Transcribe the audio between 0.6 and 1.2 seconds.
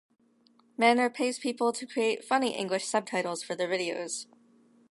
Manner